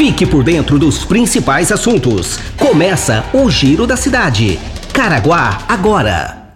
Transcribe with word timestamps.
Fique 0.00 0.24
por 0.24 0.42
dentro 0.42 0.78
dos 0.78 1.04
principais 1.04 1.70
assuntos. 1.70 2.38
Começa 2.56 3.22
o 3.34 3.50
Giro 3.50 3.86
da 3.86 3.98
Cidade. 3.98 4.58
Caraguá 4.94 5.62
agora. 5.68 6.54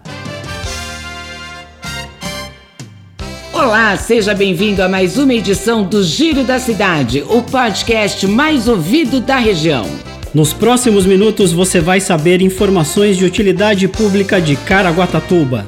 Olá, 3.53 3.95
seja 3.97 4.33
bem-vindo 4.33 4.81
a 4.81 4.89
mais 4.89 5.19
uma 5.19 5.31
edição 5.31 5.83
do 5.83 6.03
Giro 6.03 6.43
da 6.43 6.57
Cidade, 6.57 7.23
o 7.29 7.43
podcast 7.43 8.25
mais 8.25 8.67
ouvido 8.67 9.19
da 9.19 9.37
região. 9.37 9.85
Nos 10.33 10.51
próximos 10.51 11.05
minutos 11.05 11.53
você 11.53 11.79
vai 11.79 11.99
saber 11.99 12.41
informações 12.41 13.15
de 13.15 13.25
utilidade 13.25 13.87
pública 13.87 14.41
de 14.41 14.55
Caraguatatuba. 14.55 15.63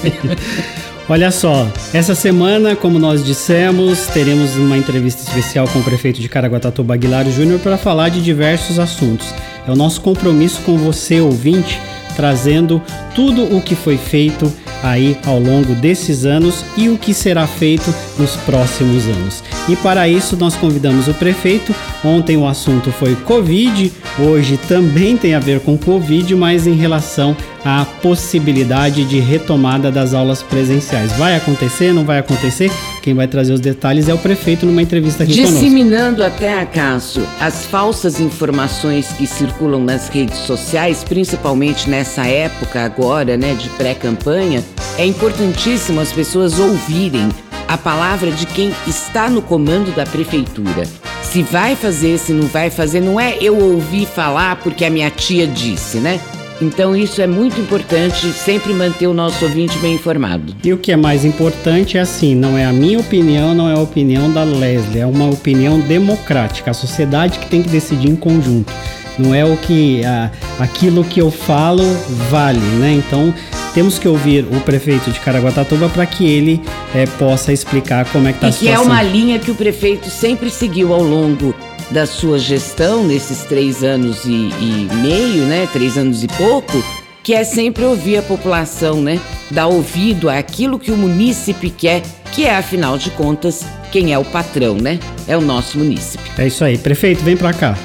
Olha 1.10 1.30
só, 1.30 1.66
essa 1.94 2.14
semana, 2.14 2.76
como 2.76 2.98
nós 2.98 3.24
dissemos, 3.24 4.08
teremos 4.08 4.56
uma 4.56 4.76
entrevista 4.76 5.22
especial 5.22 5.66
com 5.66 5.78
o 5.78 5.82
prefeito 5.82 6.20
de 6.20 6.28
Caraguatatuba, 6.28 6.92
Aguilar 6.92 7.24
Júnior, 7.30 7.58
para 7.60 7.78
falar 7.78 8.10
de 8.10 8.20
diversos 8.20 8.78
assuntos. 8.78 9.34
É 9.66 9.70
o 9.70 9.74
nosso 9.74 10.02
compromisso 10.02 10.60
com 10.66 10.76
você, 10.76 11.18
ouvinte, 11.18 11.80
trazendo 12.18 12.82
tudo 13.14 13.56
o 13.56 13.62
que 13.62 13.76
foi 13.76 13.96
feito 13.96 14.52
aí 14.82 15.16
ao 15.24 15.38
longo 15.38 15.72
desses 15.76 16.26
anos 16.26 16.64
e 16.76 16.88
o 16.88 16.98
que 16.98 17.14
será 17.14 17.46
feito 17.46 17.94
nos 18.18 18.34
próximos 18.38 19.06
anos. 19.06 19.44
E 19.68 19.76
para 19.76 20.08
isso 20.08 20.36
nós 20.36 20.56
convidamos 20.56 21.06
o 21.06 21.14
prefeito. 21.14 21.72
Ontem 22.04 22.36
o 22.36 22.46
assunto 22.46 22.90
foi 22.90 23.14
Covid, 23.14 23.92
hoje 24.18 24.58
também 24.68 25.16
tem 25.16 25.34
a 25.34 25.38
ver 25.38 25.60
com 25.60 25.78
Covid, 25.78 26.34
mas 26.34 26.66
em 26.66 26.74
relação 26.74 27.36
à 27.64 27.84
possibilidade 27.84 29.04
de 29.04 29.20
retomada 29.20 29.90
das 29.92 30.12
aulas 30.12 30.42
presenciais. 30.42 31.12
Vai 31.12 31.36
acontecer? 31.36 31.92
Não 31.92 32.04
vai 32.04 32.18
acontecer? 32.18 32.70
Quem 33.08 33.14
vai 33.14 33.26
trazer 33.26 33.54
os 33.54 33.60
detalhes 33.60 34.06
é 34.06 34.12
o 34.12 34.18
prefeito 34.18 34.66
numa 34.66 34.82
entrevista 34.82 35.22
aqui 35.22 35.34
conosco. 35.34 35.54
Disseminando 35.54 36.22
até 36.22 36.60
acaso 36.60 37.26
as 37.40 37.64
falsas 37.64 38.20
informações 38.20 39.08
que 39.12 39.26
circulam 39.26 39.82
nas 39.82 40.10
redes 40.10 40.36
sociais, 40.40 41.02
principalmente 41.02 41.88
nessa 41.88 42.26
época 42.26 42.84
agora, 42.84 43.34
né, 43.34 43.54
de 43.54 43.70
pré-campanha, 43.70 44.62
é 44.98 45.06
importantíssimo 45.06 46.02
as 46.02 46.12
pessoas 46.12 46.58
ouvirem 46.58 47.30
a 47.66 47.78
palavra 47.78 48.30
de 48.30 48.44
quem 48.44 48.74
está 48.86 49.30
no 49.30 49.40
comando 49.40 49.90
da 49.96 50.04
prefeitura. 50.04 50.82
Se 51.22 51.42
vai 51.42 51.74
fazer, 51.74 52.18
se 52.18 52.34
não 52.34 52.46
vai 52.46 52.68
fazer, 52.68 53.00
não 53.00 53.18
é 53.18 53.38
eu 53.40 53.58
ouvi 53.58 54.04
falar 54.04 54.56
porque 54.56 54.84
a 54.84 54.90
minha 54.90 55.10
tia 55.10 55.46
disse, 55.46 55.96
né? 55.96 56.20
Então 56.60 56.96
isso 56.96 57.22
é 57.22 57.26
muito 57.26 57.60
importante, 57.60 58.32
sempre 58.32 58.72
manter 58.74 59.06
o 59.06 59.14
nosso 59.14 59.44
ouvinte 59.44 59.78
bem 59.78 59.94
informado. 59.94 60.54
E 60.64 60.72
o 60.72 60.78
que 60.78 60.90
é 60.90 60.96
mais 60.96 61.24
importante 61.24 61.96
é 61.96 62.00
assim, 62.00 62.34
não 62.34 62.58
é 62.58 62.64
a 62.64 62.72
minha 62.72 62.98
opinião, 62.98 63.54
não 63.54 63.68
é 63.70 63.74
a 63.74 63.78
opinião 63.78 64.32
da 64.32 64.42
Leslie, 64.42 65.00
é 65.00 65.06
uma 65.06 65.30
opinião 65.30 65.78
democrática, 65.78 66.72
a 66.72 66.74
sociedade 66.74 67.38
que 67.38 67.46
tem 67.46 67.62
que 67.62 67.68
decidir 67.68 68.08
em 68.10 68.16
conjunto. 68.16 68.72
Não 69.16 69.34
é 69.34 69.44
o 69.44 69.56
que 69.56 70.04
a, 70.04 70.30
aquilo 70.60 71.04
que 71.04 71.20
eu 71.20 71.30
falo 71.30 71.82
vale, 72.30 72.58
né? 72.58 72.92
Então 72.92 73.32
temos 73.74 73.98
que 73.98 74.08
ouvir 74.08 74.44
o 74.44 74.60
prefeito 74.60 75.10
de 75.10 75.18
Caraguatatuba 75.20 75.88
para 75.88 76.06
que 76.06 76.24
ele 76.26 76.60
é, 76.94 77.04
possa 77.06 77.52
explicar 77.52 78.04
como 78.12 78.28
é 78.28 78.32
que 78.32 78.38
está 78.38 78.46
a 78.46 78.50
E 78.50 78.52
que 78.52 78.58
situação. 78.60 78.82
é 78.82 78.86
uma 78.86 79.02
linha 79.02 79.38
que 79.38 79.50
o 79.50 79.54
prefeito 79.56 80.08
sempre 80.08 80.50
seguiu 80.50 80.92
ao 80.92 81.02
longo 81.02 81.54
da 81.90 82.06
sua 82.06 82.38
gestão, 82.38 83.04
nesses 83.04 83.44
três 83.44 83.82
anos 83.82 84.24
e, 84.24 84.30
e 84.30 84.88
meio, 84.96 85.44
né? 85.44 85.68
Três 85.72 85.96
anos 85.96 86.22
e 86.22 86.28
pouco, 86.28 86.84
que 87.22 87.34
é 87.34 87.44
sempre 87.44 87.84
ouvir 87.84 88.18
a 88.18 88.22
população, 88.22 89.00
né? 89.02 89.20
Dar 89.50 89.66
ouvido 89.66 90.28
àquilo 90.28 90.78
que 90.78 90.90
o 90.90 90.96
munícipe 90.96 91.70
quer, 91.70 92.02
que 92.32 92.44
é, 92.44 92.56
afinal 92.56 92.98
de 92.98 93.10
contas, 93.10 93.64
quem 93.90 94.12
é 94.12 94.18
o 94.18 94.24
patrão, 94.24 94.76
né? 94.76 94.98
É 95.26 95.36
o 95.36 95.40
nosso 95.40 95.78
munícipe. 95.78 96.24
É 96.36 96.46
isso 96.46 96.64
aí. 96.64 96.76
Prefeito, 96.76 97.24
vem 97.24 97.36
para 97.36 97.52
cá. 97.52 97.78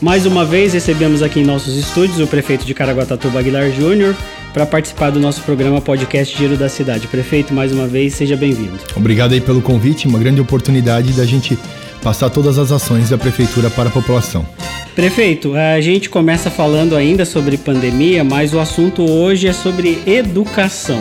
Mais 0.00 0.26
uma 0.26 0.44
vez 0.44 0.74
recebemos 0.74 1.22
aqui 1.22 1.40
em 1.40 1.44
nossos 1.44 1.74
estúdios 1.76 2.20
o 2.20 2.26
prefeito 2.26 2.66
de 2.66 2.74
Caraguatatuba, 2.74 3.38
Aguilar 3.38 3.70
Júnior, 3.70 4.14
para 4.52 4.66
participar 4.66 5.10
do 5.10 5.18
nosso 5.18 5.42
programa 5.42 5.80
podcast 5.80 6.36
Giro 6.36 6.56
da 6.56 6.68
Cidade. 6.68 7.06
Prefeito, 7.06 7.54
mais 7.54 7.72
uma 7.72 7.86
vez, 7.86 8.14
seja 8.14 8.36
bem-vindo. 8.36 8.78
Obrigado 8.94 9.32
aí 9.32 9.40
pelo 9.40 9.62
convite, 9.62 10.06
uma 10.06 10.18
grande 10.18 10.40
oportunidade 10.40 11.12
da 11.12 11.24
gente 11.24 11.58
passar 12.02 12.30
todas 12.30 12.58
as 12.58 12.72
ações 12.72 13.10
da 13.10 13.18
prefeitura 13.18 13.70
para 13.70 13.88
a 13.88 13.92
população. 13.92 14.46
Prefeito, 14.94 15.54
a 15.54 15.80
gente 15.80 16.08
começa 16.08 16.50
falando 16.50 16.96
ainda 16.96 17.24
sobre 17.26 17.58
pandemia, 17.58 18.24
mas 18.24 18.54
o 18.54 18.58
assunto 18.58 19.02
hoje 19.02 19.46
é 19.46 19.52
sobre 19.52 20.02
educação. 20.06 21.00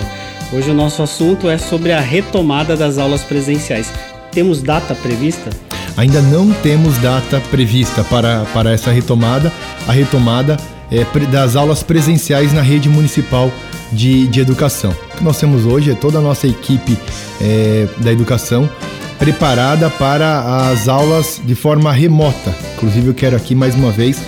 Hoje 0.52 0.70
o 0.70 0.74
nosso 0.74 1.02
assunto 1.02 1.50
é 1.50 1.58
sobre 1.58 1.92
a 1.92 2.00
retomada 2.00 2.76
das 2.76 2.98
aulas 2.98 3.24
presenciais. 3.24 3.92
Temos 4.32 4.62
data 4.62 4.94
prevista? 4.94 5.50
Ainda 5.96 6.22
não 6.22 6.52
temos 6.52 6.98
data 6.98 7.42
prevista 7.50 8.04
para, 8.04 8.46
para 8.54 8.74
essa 8.74 8.92
retomada, 8.92 9.52
a 9.88 9.94
retomada 9.94 10.58
é, 10.92 11.06
das 11.28 11.56
aulas 11.56 11.82
presenciais 11.82 12.52
na 12.52 12.62
rede 12.62 12.90
municipal 12.90 13.50
de, 13.92 14.28
de 14.28 14.42
educação. 14.42 14.92
O 14.92 15.18
que 15.18 15.24
nós 15.24 15.40
temos 15.40 15.66
hoje 15.66 15.92
é 15.92 15.96
toda 15.96 16.18
a 16.18 16.22
nossa 16.22 16.48
equipe 16.48 16.98
é, 17.42 17.88
da 18.00 18.12
educação 18.12 18.70
preparada 19.18 19.90
para 19.90 20.70
as 20.70 20.88
aulas 20.88 21.42
de 21.44 21.56
forma 21.56 21.92
remota. 21.92 22.56
Inclusive, 22.76 23.08
eu 23.08 23.14
quero 23.14 23.36
aqui 23.36 23.56
mais 23.56 23.76
uma 23.76 23.92
vez 23.92 24.22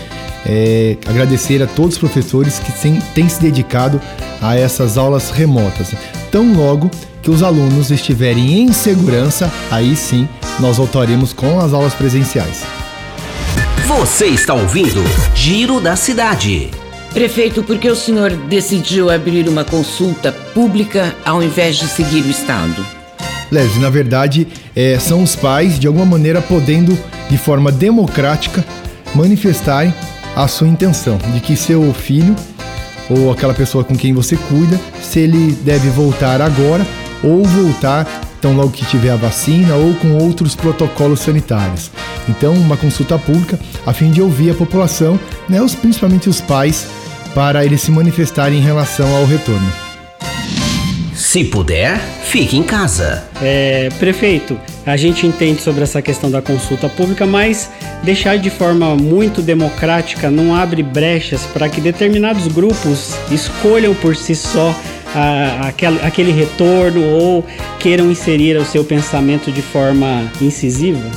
é, 0.46 0.98
agradecer 1.06 1.62
a 1.62 1.68
todos 1.68 1.94
os 1.96 2.00
professores 2.00 2.60
que 2.60 2.72
têm, 2.72 3.00
têm 3.14 3.28
se 3.28 3.42
dedicado 3.42 4.02
a 4.42 4.58
essas 4.58 4.98
aulas 4.98 5.30
remotas. 5.30 5.94
Tão 6.32 6.54
logo 6.54 6.90
que 7.22 7.30
os 7.30 7.44
alunos 7.44 7.92
estiverem 7.92 8.62
em 8.62 8.72
segurança, 8.72 9.52
aí 9.70 9.96
sim 9.96 10.28
nós 10.60 10.78
voltaremos 10.78 11.34
com 11.34 11.60
as 11.60 11.74
aulas 11.74 11.94
presenciais. 11.94 12.64
Você 13.86 14.28
está 14.28 14.54
ouvindo 14.54 15.04
Giro 15.36 15.80
da 15.80 15.96
Cidade. 15.96 16.70
Prefeito, 17.14 17.64
por 17.64 17.78
que 17.78 17.90
o 17.90 17.96
senhor 17.96 18.32
decidiu 18.32 19.10
abrir 19.10 19.48
uma 19.48 19.64
consulta 19.64 20.32
pública 20.32 21.16
ao 21.26 21.42
invés 21.42 21.78
de 21.78 21.88
seguir 21.88 22.24
o 22.24 22.30
Estado? 22.30 22.97
Leslie, 23.52 23.82
na 23.82 23.90
verdade, 23.90 24.48
é, 24.76 25.00
são 25.00 25.24
os 25.24 25.36
pais, 25.36 25.80
de 25.80 25.88
alguma 25.88 26.06
maneira, 26.06 26.42
podendo, 26.42 26.98
de 27.30 27.38
forma 27.38 27.72
democrática, 27.72 28.64
manifestarem 29.16 29.94
a 30.36 30.48
sua 30.48 30.68
intenção 30.68 31.18
de 31.34 31.40
que 31.40 31.56
seu 31.56 31.94
filho 31.94 32.36
ou 33.10 33.32
aquela 33.32 33.54
pessoa 33.54 33.84
com 33.84 33.96
quem 33.96 34.14
você 34.14 34.36
cuida, 34.36 34.80
se 35.02 35.20
ele 35.20 35.54
deve 35.64 35.90
voltar 35.90 36.42
agora 36.42 36.86
ou 37.24 37.44
voltar 37.44 38.06
tão 38.42 38.56
logo 38.56 38.72
que 38.72 38.86
tiver 38.86 39.10
a 39.10 39.16
vacina 39.16 39.76
ou 39.76 39.94
com 39.96 40.18
outros 40.18 40.56
protocolos 40.56 41.22
sanitários. 41.22 41.90
Então, 42.30 42.54
uma 42.54 42.78
consulta 42.78 43.18
pública 43.18 43.60
a 43.86 43.94
fim 43.94 44.12
de 44.12 44.22
ouvir 44.22 44.52
a 44.52 44.54
população, 44.54 45.20
né, 45.50 45.62
os, 45.62 45.74
principalmente 45.74 46.30
os 46.30 46.42
pais, 46.42 46.88
para 47.34 47.66
eles 47.66 47.82
se 47.82 47.92
manifestarem 47.92 48.60
em 48.60 48.64
relação 48.64 49.16
ao 49.16 49.26
retorno. 49.26 49.87
Se 51.38 51.44
puder, 51.44 52.00
fique 52.24 52.58
em 52.58 52.64
casa. 52.64 53.24
É, 53.40 53.90
prefeito, 54.00 54.60
a 54.84 54.98
gente 54.98 55.28
entende 55.28 55.62
sobre 55.62 55.84
essa 55.84 56.02
questão 56.02 56.32
da 56.32 56.42
consulta 56.42 56.90
pública, 56.90 57.28
mas 57.28 57.70
deixar 58.02 58.40
de 58.40 58.50
forma 58.50 58.96
muito 58.96 59.40
democrática 59.44 60.32
não 60.32 60.56
abre 60.56 60.82
brechas 60.82 61.44
para 61.54 61.70
que 61.70 61.80
determinados 61.80 62.48
grupos 62.48 63.14
escolham 63.30 63.94
por 63.94 64.16
si 64.16 64.34
só 64.36 64.76
a, 65.14 65.68
aquele, 65.68 66.02
aquele 66.02 66.32
retorno 66.32 67.04
ou 67.04 67.46
queiram 67.78 68.10
inserir 68.10 68.58
o 68.58 68.66
seu 68.66 68.84
pensamento 68.84 69.52
de 69.52 69.62
forma 69.62 70.24
incisiva? 70.42 71.08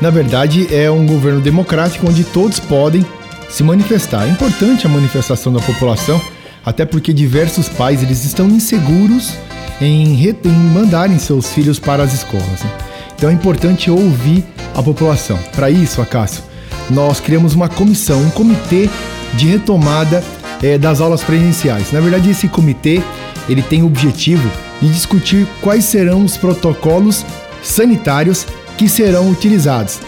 Na 0.00 0.10
verdade, 0.10 0.72
é 0.72 0.88
um 0.88 1.04
governo 1.04 1.40
democrático 1.40 2.08
onde 2.08 2.22
todos 2.22 2.60
podem 2.60 3.04
se 3.48 3.64
manifestar. 3.64 4.24
É 4.24 4.30
importante 4.30 4.86
a 4.86 4.88
manifestação 4.88 5.52
da 5.52 5.58
população, 5.58 6.20
até 6.64 6.84
porque 6.84 7.12
diversos 7.12 7.68
pais 7.68 8.04
eles 8.04 8.24
estão 8.24 8.46
inseguros 8.46 9.34
em, 9.80 10.28
em 10.28 10.48
mandarem 10.72 11.18
seus 11.18 11.52
filhos 11.52 11.78
para 11.78 12.02
as 12.02 12.12
escolas. 12.12 12.62
Né? 12.62 12.70
Então 13.16 13.30
é 13.30 13.32
importante 13.32 13.90
ouvir 13.90 14.44
a 14.74 14.82
população. 14.82 15.38
Para 15.54 15.70
isso, 15.70 16.00
Acácio, 16.00 16.42
nós 16.90 17.20
criamos 17.20 17.54
uma 17.54 17.68
comissão, 17.68 18.20
um 18.20 18.30
comitê 18.30 18.88
de 19.34 19.46
retomada 19.46 20.22
é, 20.62 20.78
das 20.78 21.00
aulas 21.00 21.22
presenciais. 21.22 21.92
Na 21.92 22.00
verdade, 22.00 22.30
esse 22.30 22.48
comitê 22.48 23.02
ele 23.48 23.62
tem 23.62 23.82
o 23.82 23.86
objetivo 23.86 24.48
de 24.80 24.88
discutir 24.88 25.46
quais 25.60 25.84
serão 25.84 26.24
os 26.24 26.36
protocolos 26.36 27.24
sanitários 27.62 28.46
que 28.76 28.88
serão 28.88 29.30
utilizados. 29.30 30.00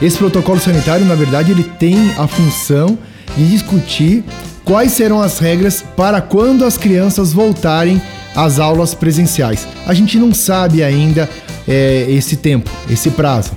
Esse 0.00 0.16
protocolo 0.16 0.60
sanitário, 0.60 1.04
na 1.04 1.14
verdade, 1.14 1.50
ele 1.50 1.64
tem 1.64 2.12
a 2.16 2.26
função 2.26 2.98
de 3.36 3.48
discutir 3.48 4.24
quais 4.64 4.92
serão 4.92 5.20
as 5.20 5.38
regras 5.38 5.84
para 5.96 6.20
quando 6.20 6.64
as 6.64 6.76
crianças 6.76 7.32
voltarem 7.32 8.00
às 8.34 8.58
aulas 8.58 8.94
presenciais. 8.94 9.66
A 9.86 9.94
gente 9.94 10.18
não 10.18 10.32
sabe 10.34 10.82
ainda 10.82 11.28
é, 11.66 12.06
esse 12.08 12.36
tempo, 12.36 12.70
esse 12.88 13.10
prazo, 13.10 13.52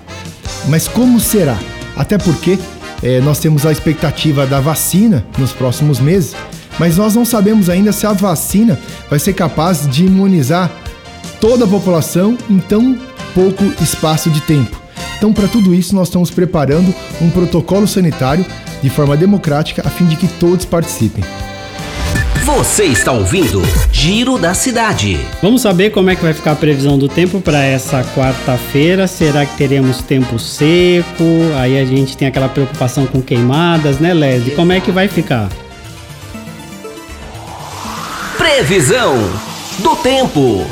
mas 0.68 0.88
como 0.88 1.20
será? 1.20 1.58
Até 1.96 2.18
porque 2.18 2.58
é, 3.04 3.20
nós 3.22 3.40
temos 3.40 3.66
a 3.66 3.72
expectativa 3.72 4.46
da 4.46 4.60
vacina 4.60 5.26
nos 5.38 5.52
próximos 5.52 6.00
meses, 6.00 6.36
mas 6.80 6.98
nós 6.98 7.16
não 7.16 7.26
sabemos 7.26 7.70
ainda 7.70 7.92
se 7.92 8.06
a 8.06 8.14
vacina 8.14 8.80
vai 9.10 9.20
ser 9.20 9.34
capaz 9.34 9.88
de 9.88 10.06
imunizar 10.06 10.70
toda 11.40 11.66
a 11.66 11.68
população 11.68 12.38
em 12.50 12.60
tão 12.60 12.98
pouco 13.34 13.64
espaço 13.82 14.30
de 14.30 14.42
tempo. 14.42 14.80
Então, 15.18 15.34
para 15.34 15.48
tudo 15.48 15.74
isso, 15.74 15.96
nós 15.96 16.08
estamos 16.08 16.32
preparando 16.32 16.94
um 17.22 17.30
protocolo 17.30 17.88
sanitário 17.88 18.46
de 18.82 18.90
forma 18.90 19.16
democrática 19.16 19.84
a 19.86 19.90
fim 19.90 20.06
de 20.06 20.16
que 20.16 20.28
todos 20.28 20.66
participem. 20.66 21.24
Você 22.44 22.86
está 22.86 23.12
ouvindo 23.12 23.62
Giro 23.92 24.38
da 24.40 24.56
Cidade. 24.56 25.20
Vamos 25.44 25.62
saber 25.62 25.92
como 25.92 26.10
é 26.10 26.16
que 26.16 26.24
vai 26.24 26.34
ficar 26.34 26.54
a 26.54 26.56
previsão 26.56 26.98
do 26.98 27.08
tempo 27.08 27.40
para 27.40 27.64
essa 27.64 28.04
quarta-feira. 28.16 29.06
Será 29.06 29.46
que 29.46 29.56
teremos 29.56 30.02
tempo 30.02 30.40
seco? 30.40 31.24
Aí 31.60 31.80
a 31.80 31.86
gente 31.86 32.18
tem 32.18 32.28
aquela 32.28 32.50
preocupação 32.50 33.06
com 33.06 33.22
queimadas, 33.22 34.00
né, 34.00 34.12
Leslie? 34.14 34.56
Como 34.56 34.72
é 34.72 34.80
que 34.80 34.92
vai 34.92 35.08
ficar? 35.08 35.50
Previsão 38.40 39.16
do 39.80 39.96
tempo. 39.98 40.66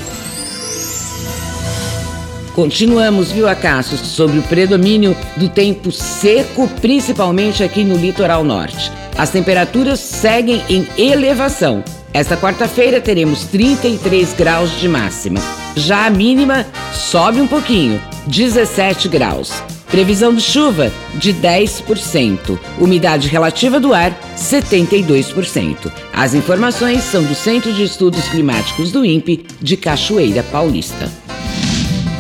Continuamos, 2.56 3.31
viu, 3.31 3.48
Acácio, 3.48 3.95
sobre 3.95 4.39
o 4.39 4.44
predomínio 4.44 5.16
do 5.38 5.48
tempo 5.48 5.92
seco, 5.92 6.68
principalmente 6.81 7.63
aqui 7.63 7.83
no 7.83 7.95
litoral 7.95 8.44
norte. 8.44 8.92
As 9.19 9.31
temperaturas 9.31 10.00
seguem 10.00 10.63
em 10.69 10.88
elevação. 10.98 11.83
Esta 12.13 12.38
quarta-feira 12.38 13.01
teremos 13.01 13.44
33 13.44 14.31
graus 14.31 14.80
de 14.80 14.88
máxima. 14.88 15.42
Já 15.75 16.06
a 16.06 16.10
mínima 16.10 16.66
sobe 16.94 17.42
um 17.42 17.48
pouquinho, 17.48 18.01
17 18.27 19.10
graus. 19.10 19.62
Previsão 19.92 20.33
de 20.33 20.39
chuva 20.39 20.89
de 21.16 21.33
10%. 21.33 22.57
Umidade 22.80 23.27
relativa 23.27 23.77
do 23.77 23.94
ar 23.94 24.18
72%. 24.38 25.92
As 26.13 26.33
informações 26.33 27.04
são 27.04 27.21
do 27.21 27.36
Centro 27.36 27.74
de 27.74 27.83
Estudos 27.83 28.25
Climáticos 28.30 28.89
do 28.89 29.04
INPE 29.04 29.45
de 29.62 29.75
Cachoeira 29.75 30.44
Paulista. 30.44 31.12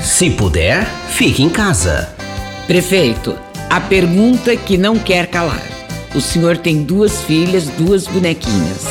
Se 0.03 0.29
puder, 0.31 0.85
fique 1.07 1.41
em 1.41 1.49
casa. 1.49 2.13
Prefeito, 2.67 3.37
a 3.69 3.79
pergunta 3.79 4.53
que 4.57 4.77
não 4.77 4.99
quer 4.99 5.27
calar. 5.27 5.68
O 6.13 6.21
senhor 6.21 6.57
tem 6.57 6.83
duas 6.83 7.21
filhas, 7.21 7.65
duas 7.77 8.07
bonequinhas. 8.07 8.85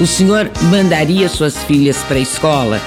O 0.00 0.06
senhor 0.06 0.50
mandaria 0.70 1.28
suas 1.28 1.56
filhas 1.64 1.96
para 2.06 2.16
a 2.16 2.20
escola 2.20 2.80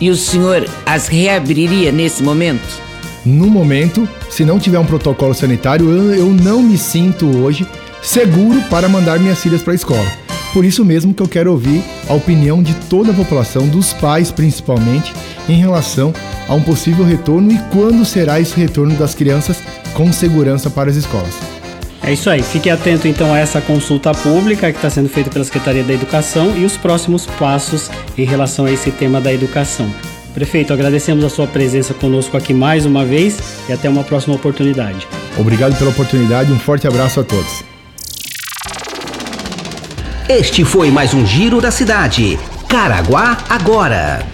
e 0.00 0.10
o 0.10 0.16
senhor 0.16 0.68
as 0.86 1.08
reabriria 1.08 1.92
nesse 1.92 2.22
momento? 2.22 2.82
No 3.24 3.46
momento, 3.46 4.08
se 4.30 4.44
não 4.44 4.58
tiver 4.58 4.78
um 4.78 4.86
protocolo 4.86 5.34
sanitário, 5.34 5.90
eu, 5.90 6.14
eu 6.14 6.26
não 6.26 6.62
me 6.62 6.78
sinto 6.78 7.26
hoje 7.38 7.66
seguro 8.02 8.60
para 8.70 8.88
mandar 8.88 9.18
minhas 9.18 9.40
filhas 9.40 9.62
para 9.62 9.72
a 9.72 9.76
escola. 9.76 10.12
Por 10.52 10.64
isso 10.64 10.84
mesmo 10.84 11.12
que 11.12 11.22
eu 11.22 11.28
quero 11.28 11.50
ouvir 11.50 11.82
a 12.08 12.14
opinião 12.14 12.62
de 12.62 12.74
toda 12.88 13.10
a 13.10 13.14
população, 13.14 13.66
dos 13.66 13.92
pais 13.92 14.30
principalmente, 14.30 15.12
em 15.48 15.56
relação 15.56 16.12
a 16.48 16.54
um 16.54 16.62
possível 16.62 17.04
retorno 17.04 17.50
e 17.50 17.58
quando 17.72 18.04
será 18.04 18.40
esse 18.40 18.54
retorno 18.54 18.94
das 18.94 19.14
crianças 19.14 19.58
com 19.94 20.12
segurança 20.12 20.70
para 20.70 20.90
as 20.90 20.96
escolas. 20.96 21.53
É 22.06 22.12
isso 22.12 22.28
aí. 22.28 22.42
Fique 22.42 22.68
atento 22.68 23.08
então 23.08 23.32
a 23.32 23.38
essa 23.38 23.60
consulta 23.60 24.12
pública 24.12 24.70
que 24.70 24.76
está 24.76 24.90
sendo 24.90 25.08
feita 25.08 25.30
pela 25.30 25.44
Secretaria 25.44 25.82
da 25.82 25.92
Educação 25.92 26.54
e 26.56 26.64
os 26.64 26.76
próximos 26.76 27.24
passos 27.26 27.90
em 28.16 28.24
relação 28.24 28.66
a 28.66 28.70
esse 28.70 28.90
tema 28.90 29.20
da 29.20 29.32
educação. 29.32 29.90
Prefeito, 30.34 30.72
agradecemos 30.72 31.24
a 31.24 31.30
sua 31.30 31.46
presença 31.46 31.94
conosco 31.94 32.36
aqui 32.36 32.52
mais 32.52 32.84
uma 32.84 33.04
vez 33.04 33.38
e 33.68 33.72
até 33.72 33.88
uma 33.88 34.04
próxima 34.04 34.34
oportunidade. 34.34 35.06
Obrigado 35.38 35.78
pela 35.78 35.90
oportunidade, 35.90 36.52
um 36.52 36.58
forte 36.58 36.86
abraço 36.86 37.20
a 37.20 37.24
todos. 37.24 37.64
Este 40.28 40.64
foi 40.64 40.90
mais 40.90 41.14
um 41.14 41.24
Giro 41.24 41.60
da 41.60 41.70
Cidade. 41.70 42.38
Caraguá 42.68 43.38
agora. 43.48 44.33